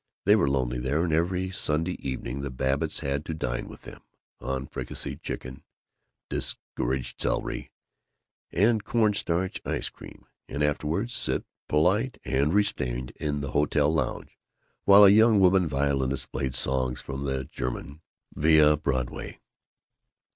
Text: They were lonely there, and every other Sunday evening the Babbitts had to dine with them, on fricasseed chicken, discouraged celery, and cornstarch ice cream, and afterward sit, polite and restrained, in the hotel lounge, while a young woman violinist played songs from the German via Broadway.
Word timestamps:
They 0.25 0.35
were 0.35 0.49
lonely 0.49 0.79
there, 0.79 1.03
and 1.03 1.13
every 1.13 1.43
other 1.43 1.53
Sunday 1.53 1.95
evening 2.01 2.41
the 2.41 2.49
Babbitts 2.49 3.01
had 3.01 3.23
to 3.25 3.35
dine 3.35 3.67
with 3.67 3.83
them, 3.83 4.01
on 4.39 4.65
fricasseed 4.65 5.21
chicken, 5.21 5.63
discouraged 6.27 7.21
celery, 7.21 7.69
and 8.51 8.83
cornstarch 8.83 9.61
ice 9.63 9.89
cream, 9.89 10.25
and 10.47 10.63
afterward 10.63 11.11
sit, 11.11 11.45
polite 11.67 12.17
and 12.25 12.51
restrained, 12.51 13.11
in 13.17 13.41
the 13.41 13.51
hotel 13.51 13.93
lounge, 13.93 14.35
while 14.85 15.05
a 15.05 15.09
young 15.09 15.39
woman 15.39 15.67
violinist 15.67 16.31
played 16.31 16.55
songs 16.55 16.99
from 16.99 17.25
the 17.25 17.45
German 17.45 18.01
via 18.33 18.77
Broadway. 18.77 19.39